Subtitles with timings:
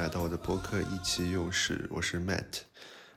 [0.00, 2.62] 来到我的播客意气用事，我是 Matt，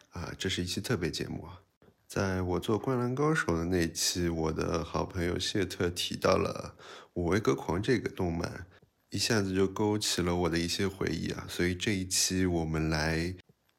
[0.10, 1.62] 啊，这是一期特别节目啊。
[2.10, 6.76] 在我做《灌篮高手》的那期，我的好朋友谢特提到了
[7.14, 8.68] 《我为歌狂》这个动漫，
[9.12, 11.46] 一下子就勾起了我的一些回忆啊。
[11.48, 13.34] 所以这一期我们来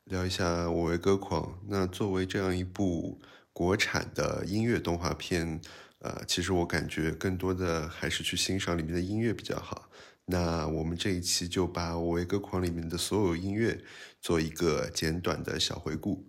[0.04, 1.42] 聊一下《我为歌狂》。
[1.68, 3.20] 那作为这样一部
[3.52, 5.60] 国产的音乐动画片，
[5.98, 9.90] 呃，其实我感觉更多的还是去欣赏里面的音乐比较好。
[10.26, 13.78] 那我们这一期就把《我为歌狂》里面的所有音乐
[14.20, 16.26] 做一个简短的小回顾。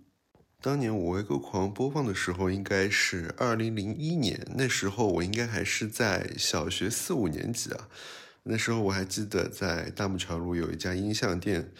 [0.61, 7.87] 当年《我为歌狂》播放的时候，应该是二零零一年，那时候我应该还是在小学四五年级啊。
[8.43, 11.71] 那时候我还记得在大木桥路有一家音像店，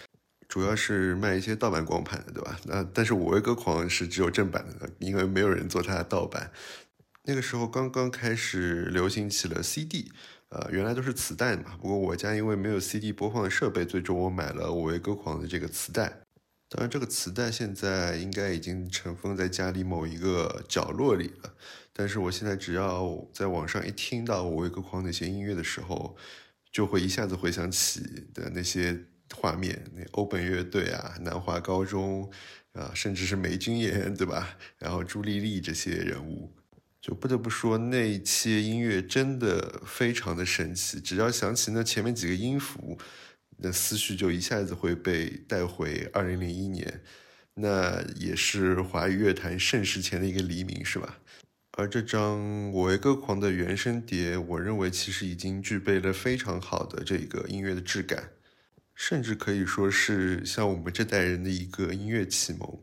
[0.48, 2.60] 主要是卖一些盗版光盘的，对吧？
[2.66, 6.52] 那但是《我为歌狂》是只有正版的，因为没有人做它的盗版。
[7.24, 10.12] 那个时候刚刚开始流行起了 CD，
[10.50, 11.78] 呃，原来都是磁带嘛。
[11.82, 16.22] 不过我家因为没有 CD 播放的设备，最终我买了《我为歌狂》的这个磁带。
[16.70, 21.54] 当然，这个磁带现在应该已经尘封在家里某一个角落里了。
[21.94, 26.16] 但是我现在只要在网上一听到《我为歌狂》那些音乐的时候，
[26.72, 28.02] 就会一下子回想起
[28.34, 29.00] 的那些
[29.34, 32.30] 画面，那欧本乐队啊、南华高中
[32.74, 34.58] 啊，甚至是梅君妍，对吧？
[34.78, 36.52] 然后朱丽丽这些人物。
[37.06, 41.00] 就不得不说，那一期音乐真的非常的神奇。
[41.00, 42.98] 只要想起那前面几个音符，
[43.58, 47.04] 那思绪就一下子会被带回二零零一年，
[47.54, 51.20] 那也是华语乐坛盛世前的一个黎明，是吧？
[51.74, 52.40] 而这张
[52.72, 58.32] 《我为歌狂》的原声碟，我认为其实已经具备了非常好的这个音乐的质感，
[58.96, 62.80] 甚至可以说是像我们这代人的一个音乐启蒙。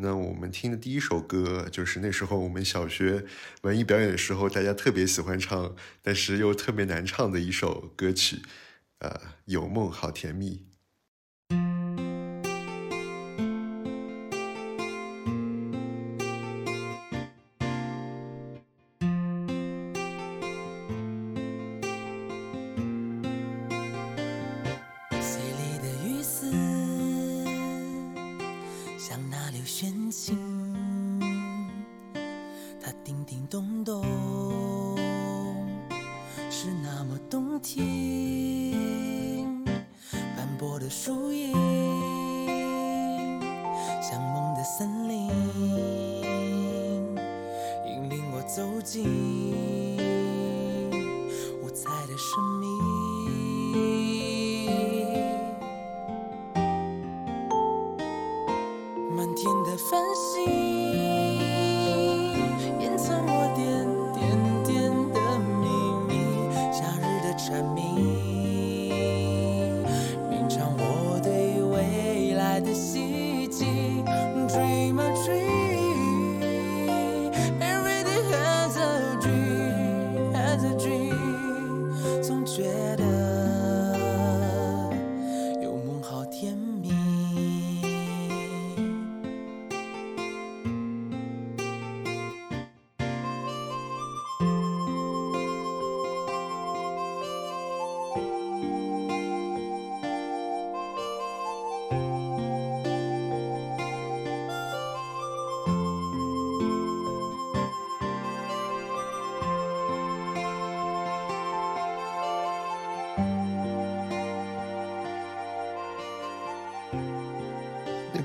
[0.00, 3.24] 那我们听的第一首歌，就是那时候我们小学
[3.62, 8.40] 文艺表演的时候，大家特别喜欢唱，但是又特别难唱的一首歌曲，
[9.00, 10.66] 呃，有梦好甜蜜。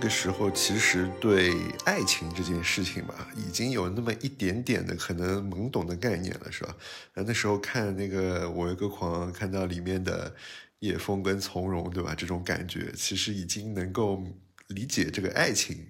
[0.04, 1.56] 个时候，其实对
[1.86, 6.76] 爱情这件事情吧，已经有那么一点点的可能懵懂的概念了，是吧？
[7.14, 10.36] 呃，那时候看那个《我为歌狂》，看到里面的
[10.80, 12.14] 叶枫跟从容，对吧？
[12.14, 14.22] 这种感觉，其实已经能够
[14.68, 15.88] 理解这个爱情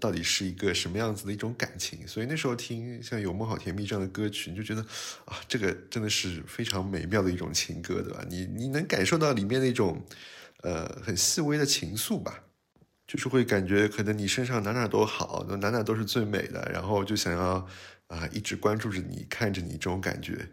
[0.00, 2.04] 到底是一个什么样子的一种感情。
[2.08, 4.80] 所以那时候听像《有梦好甜蜜》这样的歌曲，你就觉得
[5.24, 8.24] 啊，这个真的是非常美妙的一种情歌，对吧？
[8.28, 10.04] 你你能感受到里面那种
[10.62, 12.42] 呃很细微的情愫吧。
[13.06, 17.66] 就是会感觉可能你身上哪哪都好，哪哪都是最美的，然后就想要
[18.06, 20.48] 啊一直关注着你，看着你这种感觉。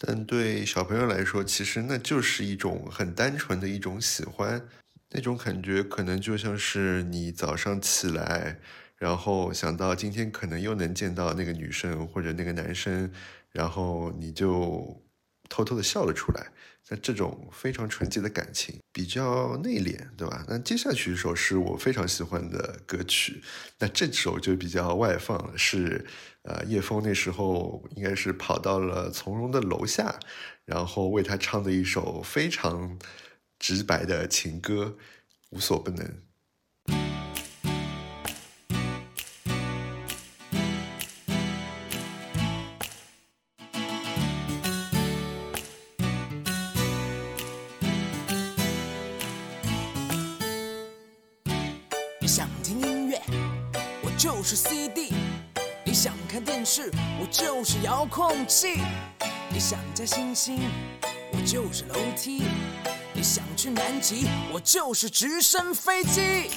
[0.00, 4.64] 但对小朋友来说，其实那就是一种很单纯的一种喜欢，
[5.10, 8.60] 那种感觉可能就像是你早上起来，
[8.96, 13.10] 然后想到今天可能又能见到那个女生或者那个男生，
[13.50, 15.02] 然后你就
[15.48, 16.52] 偷偷的笑了出来。
[16.90, 20.42] 那这种非常纯洁的感情，比较内敛，对吧？
[20.48, 23.42] 那接下去一首是我非常喜欢的歌曲，
[23.78, 26.06] 那这首就比较外放，是
[26.44, 30.18] 呃叶枫那时候应该是跑到了从容的楼下，
[30.64, 32.98] 然后为他唱的一首非常
[33.58, 34.96] 直白的情歌，
[35.50, 36.22] 无所不能。
[58.48, 58.80] 遥控器；
[59.50, 60.58] 你想摘星星，
[61.32, 62.44] 我就是楼梯；
[63.12, 66.50] 你想去南极，我就是直升飞机。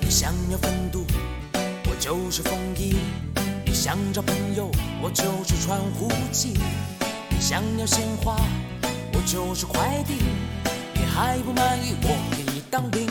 [0.00, 1.06] 你想要风度，
[1.54, 2.96] 我就是风衣；
[3.64, 4.68] 你想找朋友，
[5.00, 6.58] 我就是传呼机。
[7.30, 8.36] 你想要鲜花，
[9.12, 10.14] 我就是快递；
[10.94, 13.06] 你还不满意，我给你当兵。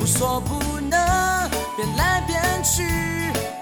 [0.00, 2.82] 无所不能，变来变去，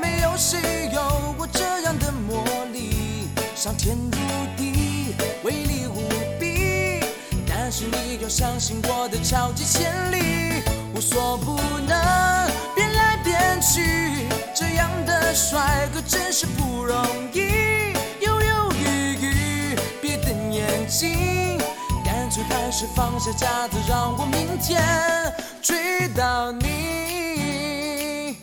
[0.00, 1.00] 没有谁有
[1.38, 4.18] 我这样的魔力，上天入
[4.56, 5.14] 地，
[5.44, 6.08] 威力无
[6.40, 7.00] 比。
[7.46, 10.62] 但是你要相信我的超级潜力，
[10.94, 16.96] 无所不能，变来变去，这样的帅哥真是不容
[17.32, 17.77] 易。
[22.68, 24.78] 还是放下架子，让我明天
[25.62, 28.36] 追到你。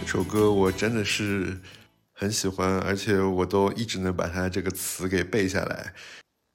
[0.00, 1.60] 这首歌我真的是
[2.14, 5.92] 很喜欢，而且我都一直能把它这个词给背下来。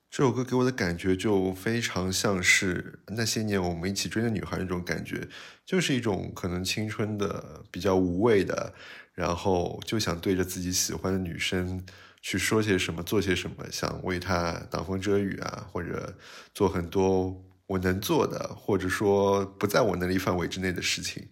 [0.10, 5.28] 这首歌给我的感觉就非常像是那些年我们一起追的女孩那种感觉，
[5.64, 8.74] 就是一种可能青春的比较无畏的，
[9.14, 11.86] 然后就想对着自己喜欢的女生
[12.22, 16.18] 去说些什么，做些什么，想为她挡风遮雨啊，或者
[16.56, 21.28] 做很多我能做的，或者说不在我能力范围之内的事情。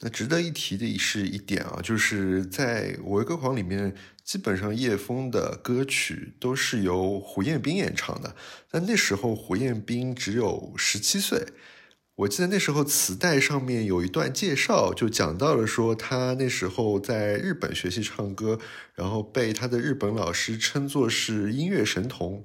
[0.00, 3.94] 那值得一提的是一点啊，就是在《我为歌狂》里面，
[4.28, 8.36] 基本上叶枫的歌曲都是由胡彦斌演唱的。
[8.70, 11.46] 但那时候胡彦斌只有十七岁，
[12.14, 18.58] 我记得那时候磁带上面有一段介绍，就讲到了说他那时候在日本学习唱歌，
[18.94, 22.44] 然后被他的日本老师称作是音乐神童。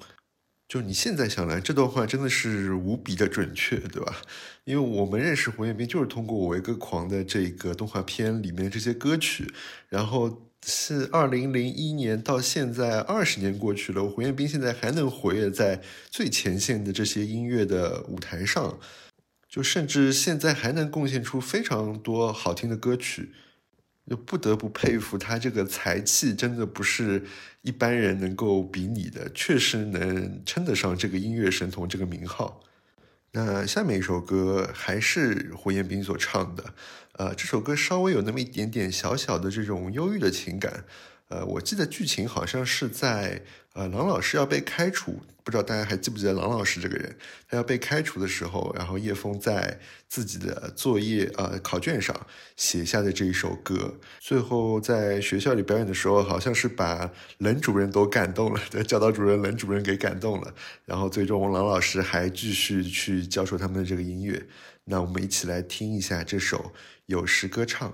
[0.69, 4.21] 就你现在想来，这段话真的是无比的准确，对吧？
[4.63, 9.53] 因为我们认识胡彦斌就是通过《我为歌狂》的这个动画片里面这些歌曲，
[9.89, 18.79] 然后是二零零一年到现在二十年过去了，胡彦斌现在还能活跃在最前线的这些音乐的舞台上，
[19.47, 23.31] 就甚至现在还能贡献出非常多好听的歌曲。
[24.09, 27.23] 就不得不佩服他这个才气，真的不是
[27.61, 32.61] 一般人能够比拟的，确实能称得上这个音乐神童这个名号。
[33.35, 36.63] 那下面一首歌还是胡彦斌所唱的，
[37.13, 40.85] 呃，这首歌稍微有那么一点点小小的这种忧郁的情感。
[41.29, 43.41] 呃，我记得剧情好像是在
[43.73, 47.17] 呃郎老师要被开除，不知道大家还记不记得郎老师这个人？
[47.49, 52.15] 他要被开除的时候，然后叶枫在自己的作业呃考卷上
[52.55, 60.53] 写下的这一首歌，最后在学校里表演的时候，好像是把冷主任都感动了， 教导主任、冷主任给感动了，
[60.85, 64.45] 然后最终郎老师还继续去教授他们的这个音乐。
[64.83, 66.57] 那我们一起来听一下这首
[67.07, 67.89] 《有时歌唱》。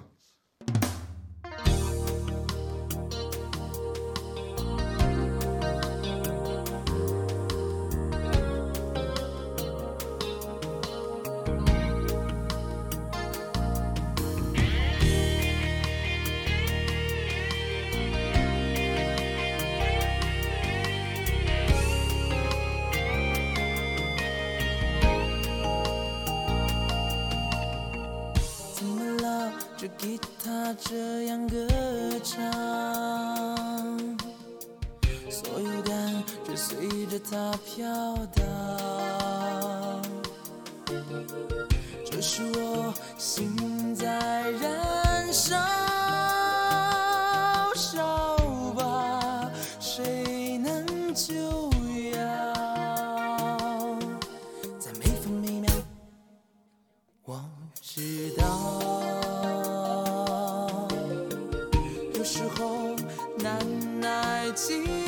[64.59, 64.98] see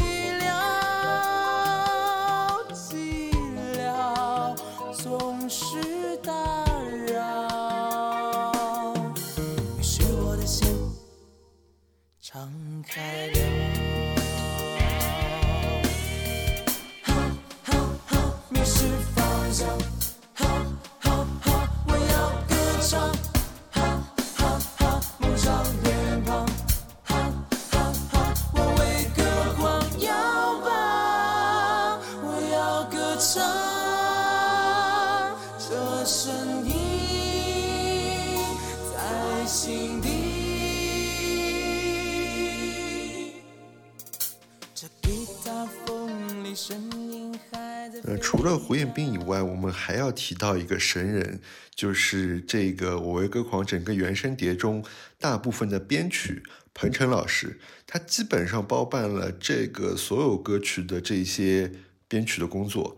[48.71, 51.41] 胡彦斌以外，我们还要提到一个神人，
[51.75, 54.81] 就是这个《我为歌狂》整个原声碟中
[55.19, 56.41] 大部分的编曲
[56.73, 61.69] 彭程老师，他基本上包办了这个所有歌曲的这些
[62.07, 62.95] 编曲的工作。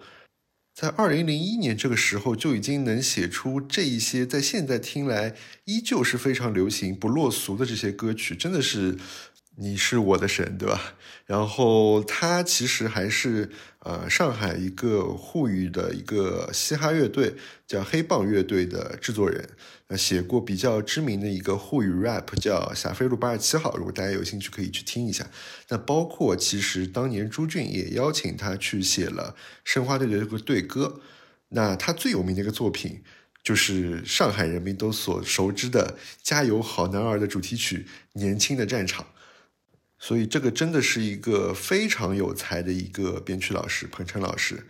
[0.76, 8.96] 在二零零一年这个时候，就已经能写出这一些在现在听来依旧是非常流行、不落俗的这些歌曲，真的是
[9.56, 10.96] 你是我的神，对吧？
[11.26, 19.50] 然后他其实还是呃上海一个沪语的一个嘻哈乐队叫黑棒乐队的制作人，
[19.88, 25.30] 呃写过比较知名的一个沪语 rap 叫《霞飞路八十七号》，如果大家有兴趣可以去听一下。
[25.70, 31.00] 那包括其实当年朱俊也邀请他去写了申花队的这个队歌，
[31.50, 33.04] 那他最有名的一个作品。
[33.44, 37.80] 就是上海人民都所熟知的《加油好男儿》的主题曲
[38.14, 39.04] 《年轻的战场》，
[40.06, 44.66] 所以这个真的是一个非常有才的一个编曲老师彭程老师。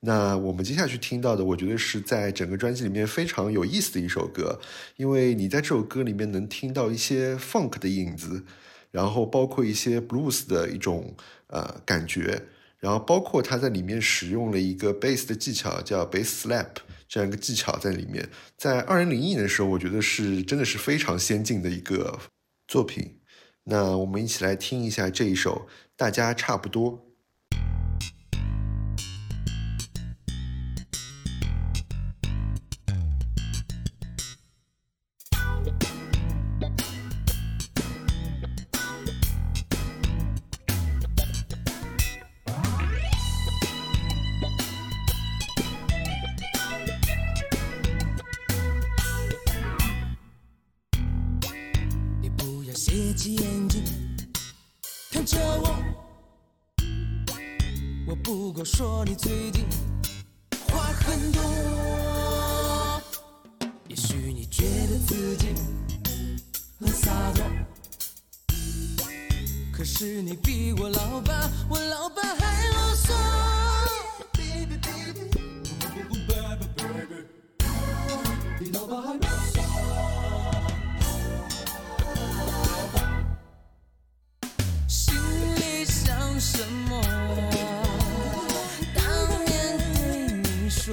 [0.00, 4.58] 那我们接下去听到的，我觉得是在整个专辑里面非常有意思的一首歌，
[4.96, 8.42] 因为你在这首歌里面能听到一些 funk 的影子，
[8.90, 11.14] 然后包括一些 blues 的一种
[11.48, 12.44] 呃感觉，
[12.78, 16.76] 然后包括他在里面使用了一个 bass 的技巧，叫 bass slap
[17.06, 18.26] 这样一个技巧在里面。
[18.56, 22.18] 在二零零一年的时候，我觉得是真的是非常先进的一个
[22.66, 23.17] 作品。
[23.70, 26.92] 那我们一起来听一下这一首《大家差不多》。
[64.50, 65.54] 觉得自己
[66.80, 67.44] 很洒脱，
[69.72, 73.12] 可是你比我老爸，我老爸还啰嗦。
[78.58, 79.20] 比老爸还啰
[79.52, 79.60] 嗦。
[84.88, 85.14] 心
[85.56, 87.00] 里想什么？
[88.94, 89.04] 当
[89.44, 90.92] 面对你说，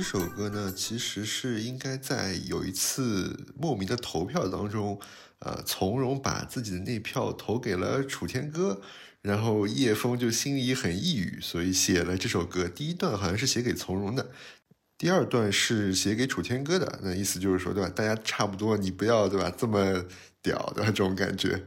[0.00, 4.98] 这首歌呢，其实是应该在有一次莫名的投票当中，
[5.40, 8.80] 呃，从容把自己的那票投给了楚天歌，
[9.20, 12.66] 然后叶枫就心里很抑郁，所以写了这首歌。
[12.66, 14.30] 第一段好像是写给从容的，
[14.96, 17.00] 第二段是写给楚天歌的。
[17.02, 17.90] 那意思就是说，对吧？
[17.90, 19.52] 大家差不多，你不要对吧？
[19.54, 20.02] 这么
[20.40, 20.86] 屌对吧？
[20.86, 21.62] 这种感觉。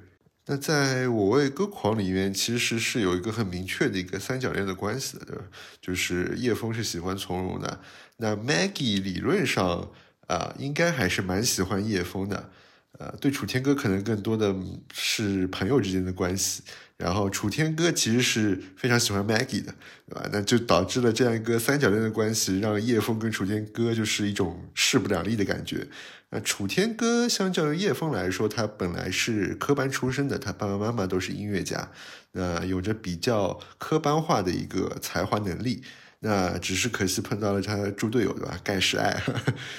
[0.46, 5.42] 那在我为歌狂里面，其实是有一个很明确的一个三角恋的关系的，
[5.82, 7.80] 就是叶枫是喜欢从容的，
[8.18, 9.90] 那 Maggie 理论上
[10.28, 12.50] 啊、应该还是蛮喜欢叶枫的，
[12.98, 14.56] 呃，对楚天歌可能更多的
[14.94, 16.64] 是朋友之间的关系，
[16.98, 19.74] 然后楚天歌其实是非常喜欢 Maggie 的，
[20.08, 20.30] 对吧？
[20.32, 25.88] 那就导致了这样一个三角恋的关系，让叶枫跟楚天歌就是一种势不两立的感觉。
[26.34, 31.92] 那楚天歌相较于叶枫来说，他本来是科班出身的，他爸爸妈妈都是音乐家，
[32.32, 35.84] 那有着比较科班化的一个才华能力。
[36.22, 38.60] 那只是可惜碰到了他的猪队友，对吧？
[38.64, 39.22] 盖世爱，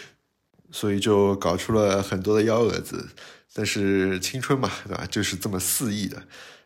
[0.70, 3.08] 所以就搞出了很多的幺蛾子。
[3.52, 5.04] 但是青春嘛，对吧？
[5.10, 6.22] 就是这么肆意的。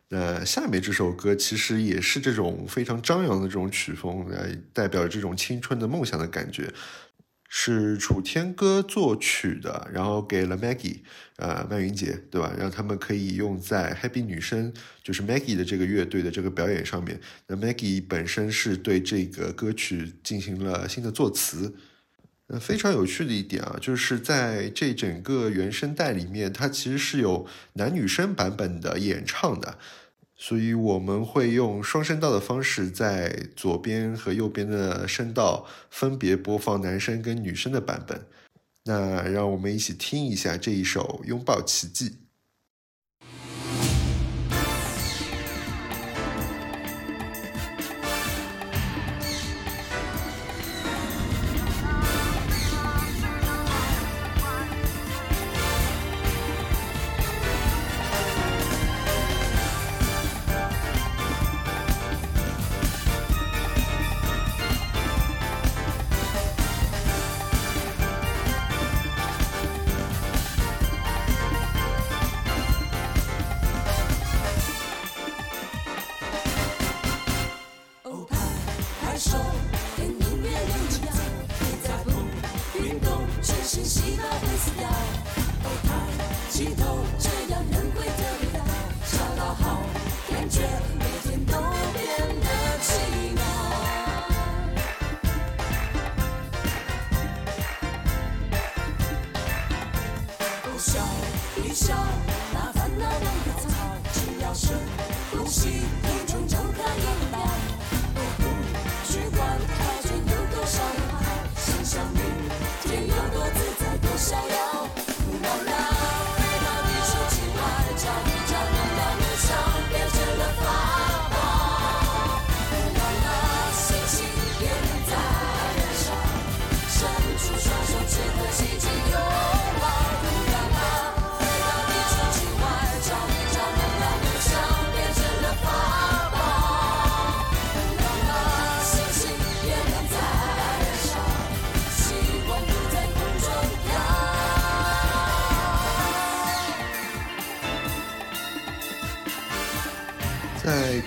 [0.09, 6.71] 那下面这首歌其实也是这种非常张扬的这种曲风，来代表这种青春的梦想的感觉。
[7.51, 10.99] 是楚天歌作曲的，然后给了 Maggie，
[11.37, 12.53] 呃，麦云杰，对吧？
[12.55, 14.71] 让他们可以用在 Happy 女生，
[15.03, 17.19] 就是 Maggie 的这个乐队的这个表演上面。
[17.47, 21.75] 那 Maggie 本身是对这个歌曲进行了新的作词。
[22.49, 29.77] 呃，非常有趣的一点啊，就是在这整个原声带里面，它其实是有男女生版本的演唱的。
[30.41, 38.25] 所以我们会用双声道的方式，在左边和右边的声道分别播放男生跟女生的版本。
[38.85, 42.09] 那让我们一起听一下这一首《拥抱奇迹》。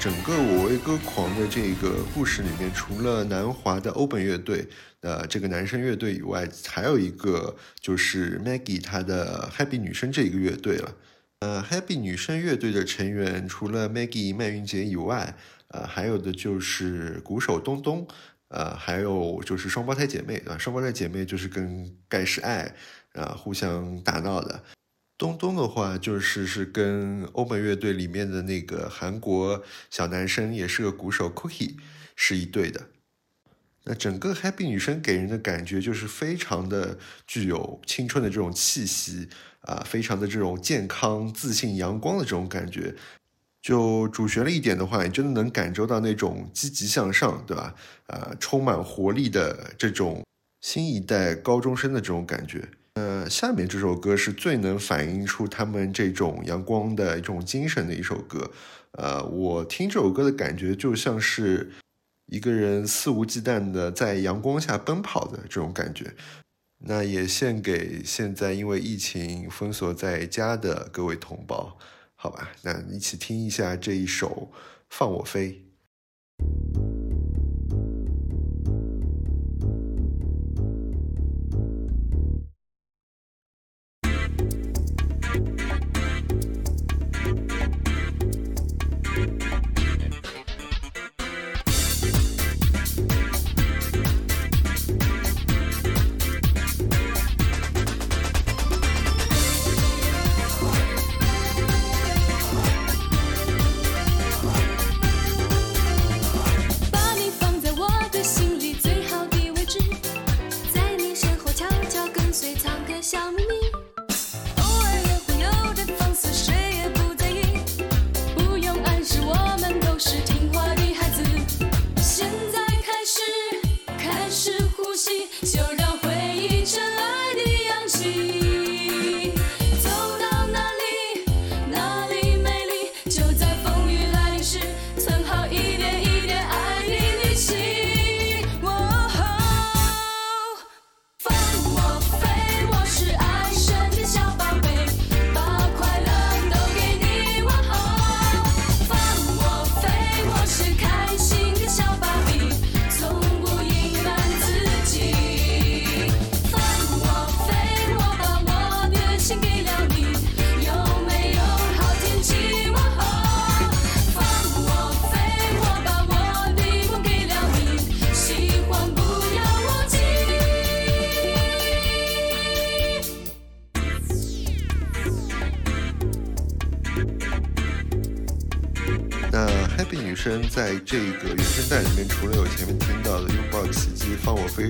[0.03, 4.67] 整个《我为歌狂》的这个故事里面，除了南华的欧本乐队
[5.03, 10.97] 呃这个男生乐队以外，还有一个就是 Maggie 她的 Happy 女生这一个乐队了。
[11.39, 15.37] 呃，Happy 女生乐队的成员除了 Maggie 麦云杰以外，
[15.69, 18.05] 呃，还有的就是鼓手东东，
[18.49, 22.75] 呃，还有就是双胞胎姐妹啊，双胞胎姐妹就是跟盖世爱
[23.13, 24.65] 啊互相打闹的。
[25.23, 31.77] 东东的话，就是是跟欧本乐队里面的那个韩国小男生，也是个鼓手 Cookie
[32.17, 32.89] 是一对的。
[33.85, 39.29] 那整个 Happy 女生给人的感觉就是非常的具有青春的这种气息
[39.61, 42.93] 啊、非常的这种健康、自信、阳光的这种感觉。
[43.61, 47.77] 就主旋律一点的话，你真的能感受到那种积极向上，对吧？
[48.09, 50.25] 呃，充满活力的这种
[50.61, 52.69] 新一代高中生的这种感觉。
[52.95, 58.51] 呃，下面这首歌是最能反映出他们这种阳光的一种精神的一首歌。
[58.93, 61.73] 呃，我听这首歌的感觉就像是
[62.27, 66.15] 一个人肆无忌惮的在阳光下奔跑的这种感觉。
[66.85, 71.79] 那也献给现在因为疫情封锁在家的各位同胞，
[72.17, 72.51] 好吧？
[72.63, 74.51] 那一起听一下这一首
[74.91, 75.63] 《放我飞》。》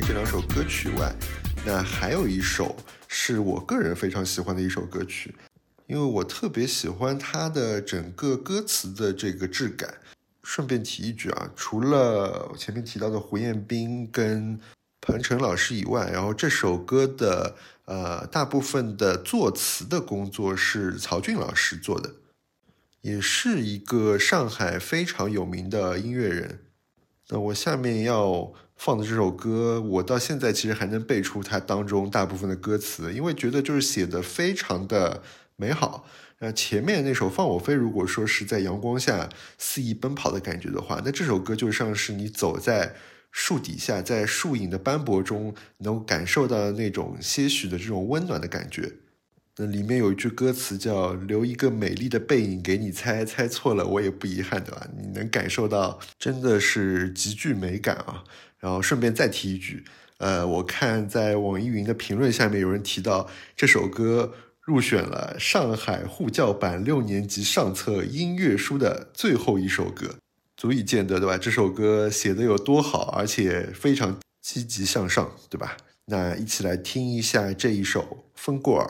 [0.07, 1.15] 《》这两首歌曲外，
[1.67, 2.75] 那还有一首
[3.09, 5.35] 是我个人非常喜欢的一首歌曲，
[5.87, 9.95] 因为我特别喜欢它的整个歌词的这个质感。
[10.43, 14.59] 顺便提一句啊，除了我前面提到的胡彦斌跟
[15.01, 22.15] 彭程老师以外，然后这首歌的呃大部分的作词的工作是曹骏老师做的，
[23.03, 26.61] 也是一个上海非常有名的音乐人。
[27.29, 35.23] 那我下面要放的这首歌，我到现在其实还能背出它当中大部分的歌词，因为觉得就是写的非常的
[35.57, 36.07] 美好。
[36.41, 42.97] 那前面那首《放我飞》，如果说是在阳光下肆意奔跑的感觉的话，那这首歌就像是你走在
[43.31, 48.95] 树底下，在树影的斑驳中，能感受到那种些许的这种温暖的感觉。
[49.59, 54.89] 那里面有一句歌词叫“留一个美丽的背影给你猜，猜错了我也不遗憾”，对吧？
[54.99, 58.25] 你能感受到真的是极具美感啊。
[58.63, 59.85] 然后顺便再提一句，
[60.17, 64.33] 呃，我看在网易云的评论下面有人提到这首歌。
[64.65, 70.15] 入选了上海沪教版六年级上册音乐书的最后一首歌，
[70.57, 71.37] 足以见得，对吧？
[71.37, 75.77] 这首歌写的有多好，而且非常积极向上，对吧？
[76.07, 78.03] 那一起来听一下这一首
[78.37, 78.89] 《风过耳》。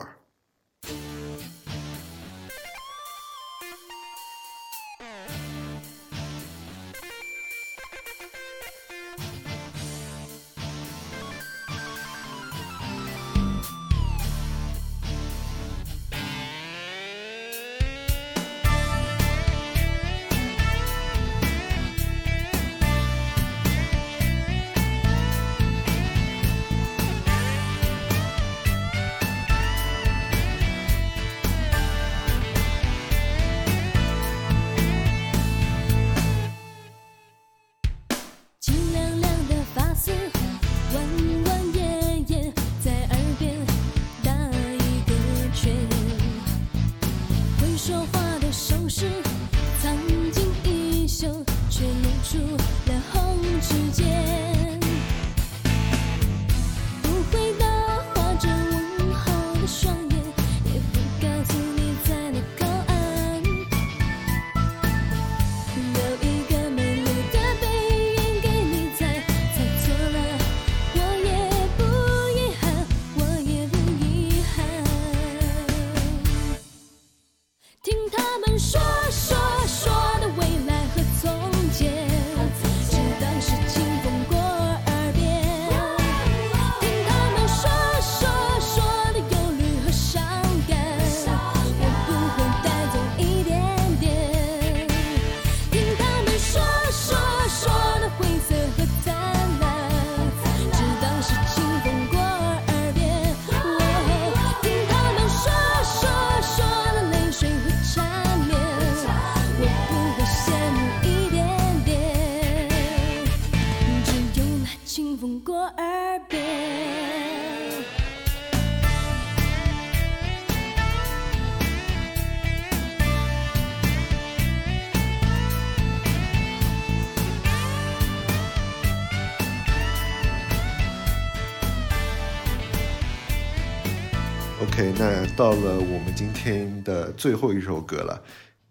[134.91, 138.21] 那到了我们今天的最后一首歌了。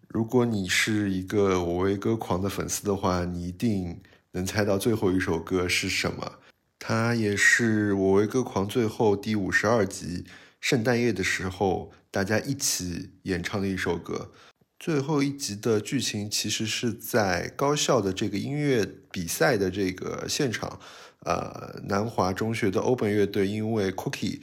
[0.09, 4.01] 如果你是一个我为歌狂的粉丝的话，你一定
[4.33, 6.33] 能猜到最后一首歌是什么。
[6.79, 10.25] 它也是我为歌狂最后第五十二集
[10.61, 14.33] 圣诞夜的时候大家一起演唱的一首歌。
[14.79, 20.81] 最后一集的剧情其实是在高校的这个音乐比赛的这个现场，
[21.21, 24.41] 呃，南华中学的欧本乐队因为 Cookie。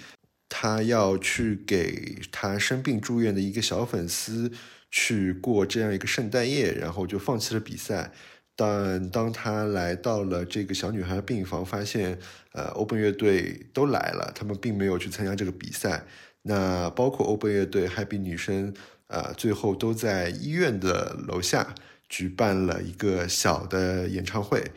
[0.49, 4.51] 他要去给他生病住院的一个小粉丝
[4.91, 8.11] 去过这样一个圣诞夜，然后就放弃了比赛。
[8.55, 12.19] 但当他来到了这个小女孩的病房，发现
[12.51, 16.05] 呃，Open 乐队都来了，他们并没有去参加这个比赛。
[16.41, 18.73] 那包括 Open 乐队、Happy 女生，
[19.07, 21.73] 呃，最后都在医院的楼下
[22.09, 24.71] 举办了一个小的演唱会。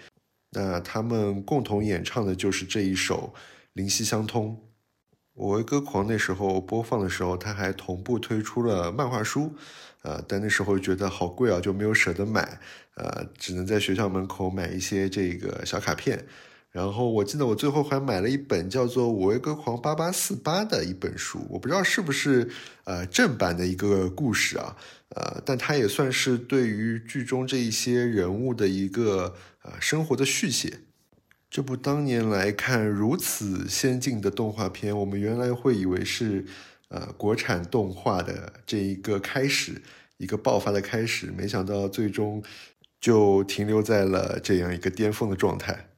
[0.50, 3.32] 那他们共同演唱的就是这一首
[3.72, 4.60] 《灵犀相通》。
[5.34, 9.54] 我为歌狂那时候播放的时候，它还同步推出了漫画书，
[10.02, 12.60] 呃，但那时候觉得好贵啊，就没有舍得买，
[12.96, 16.26] 呃，只能在学校门口买一些这个小卡片。
[16.70, 22.48] 然后我记得我最后还买了一本叫做《我为歌狂八八四八》的一本书，我不知道是不是
[22.84, 24.76] 呃正版的一个故事啊，
[25.10, 30.80] 呃，但它也算是对于剧中这一些人物的一个呃生活的续写。
[31.52, 36.46] 这部当年来看如此先进的动画片，我们原来会以为是
[36.88, 39.82] 呃国产动画的这一个开始，
[40.16, 42.42] 一个爆发的开始，没想到最终
[42.98, 45.90] 就停留在了这样一个巅峰的状态。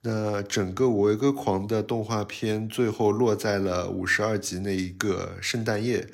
[0.00, 6.08] 那整个《我为歌狂》的动画片最后落在了五十二集那一个圣诞夜，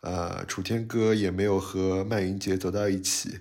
[0.00, 3.40] 呃，楚天歌也没有和曼云杰走到一起，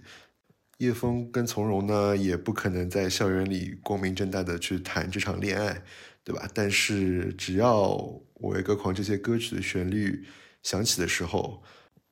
[0.80, 5.84] 叶枫跟从容呢也不可能在校园里光明正大的去谈这场恋爱，
[6.24, 6.50] 对吧？
[6.54, 7.84] 但是只要
[8.36, 10.26] 《我为歌狂》这些歌曲的旋律
[10.64, 11.62] 响起的时候，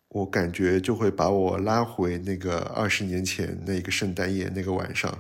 [0.10, 5.18] 我感觉就会把我拉回那个二十年前那个圣诞夜那个晚上。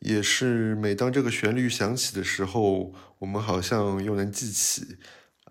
[0.00, 4.98] 也是每当这个旋律响起的时候，我们好像又能记起，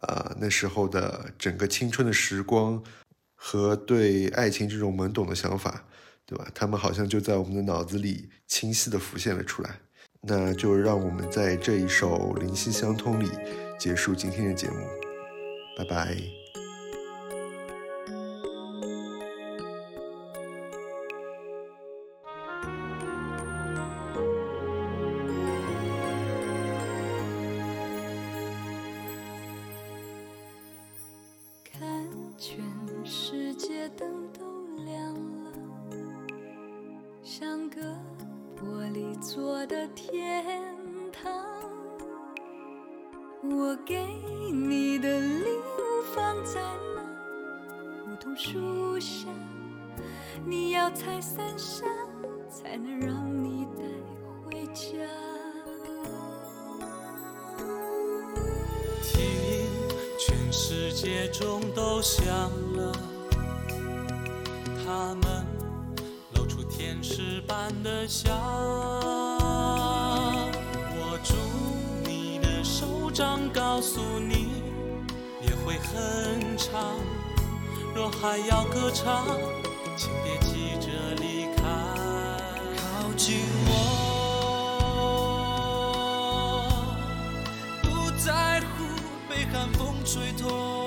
[0.01, 2.81] 啊、那时候的整个青春的时光
[3.33, 5.85] 和对爱情这种懵懂的想法，
[6.27, 6.45] 对吧？
[6.53, 9.79] 他们好像就在我们的脑子里清晰的浮现了出来。
[10.21, 13.29] 那就让我们在这一首《灵犀相通》里
[13.79, 14.75] 结束今天的节目，
[15.77, 16.17] 拜拜。
[31.71, 31.79] 看
[32.37, 32.59] 全
[33.05, 34.56] 世界灯都
[39.19, 40.45] 做的天
[41.11, 41.31] 堂。
[43.43, 44.05] 我给
[44.51, 46.61] 你的礼物放在
[46.95, 49.27] 那梧桐树下，
[50.45, 51.85] 你要踩三下
[52.49, 53.83] 才能让你带
[54.45, 54.89] 回家。
[59.03, 59.21] 听，
[60.19, 62.25] 全世界钟都响
[62.73, 62.91] 了，
[64.85, 65.36] 他们
[67.47, 68.29] 般的笑。
[70.99, 71.33] 握住
[72.03, 74.61] 你的手掌，告诉你
[75.41, 76.99] 也会很长。
[77.95, 79.25] 若还要歌唱，
[79.95, 81.63] 请别急着离开，
[82.75, 83.71] 靠近我。
[87.81, 87.87] 不
[88.23, 88.65] 在乎
[89.29, 90.86] 被寒风吹痛。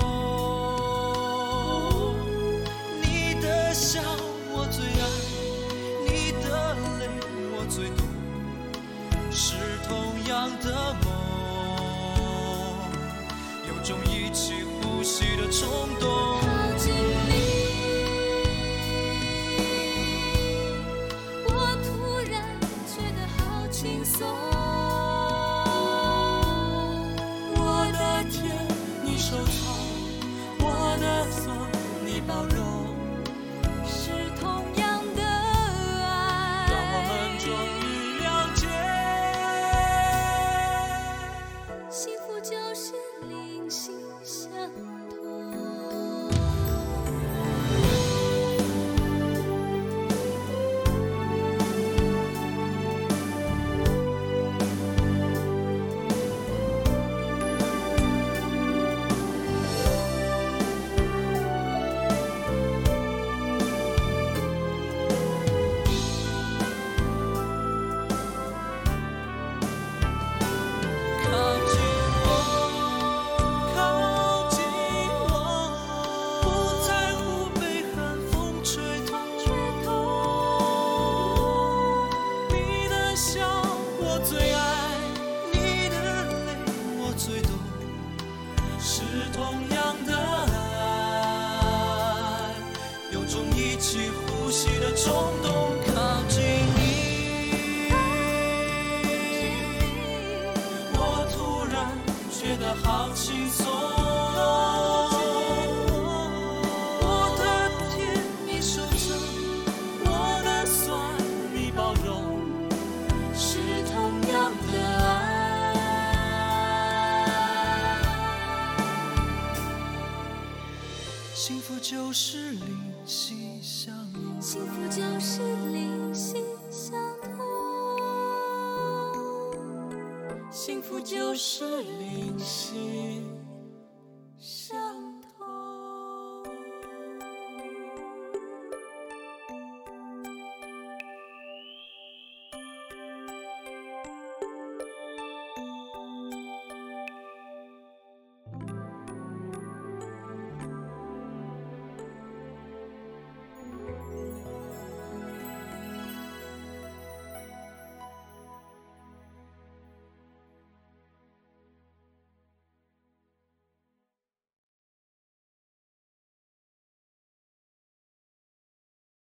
[131.02, 133.39] 就是灵犀。